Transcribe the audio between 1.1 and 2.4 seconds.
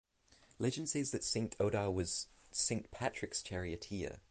that Saint Odhar was